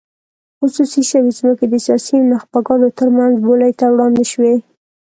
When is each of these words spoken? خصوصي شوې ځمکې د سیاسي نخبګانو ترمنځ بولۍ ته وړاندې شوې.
خصوصي 0.59 1.01
شوې 1.09 1.31
ځمکې 1.37 1.65
د 1.69 1.75
سیاسي 1.85 2.15
نخبګانو 2.31 2.87
ترمنځ 2.97 3.33
بولۍ 3.47 3.71
ته 3.79 3.85
وړاندې 3.89 4.23
شوې. 4.31 4.55